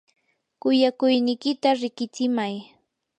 [0.61, 2.55] kuyakuynikita riqitsimay.